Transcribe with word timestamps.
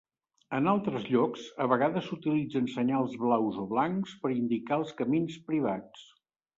En 0.59 0.69
altres 0.69 1.05
llocs, 1.15 1.43
a 1.65 1.67
vegades 1.75 2.09
s'utilitzen 2.09 2.71
senyals 2.79 3.15
blaus 3.27 3.63
o 3.67 3.69
blancs 3.77 4.19
per 4.27 4.35
indicar 4.41 4.83
els 4.85 4.99
camins 5.05 5.41
privats. 5.53 6.13